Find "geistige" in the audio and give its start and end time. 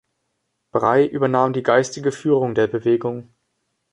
1.61-2.11